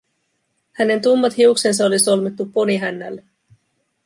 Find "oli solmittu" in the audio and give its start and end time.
1.85-2.45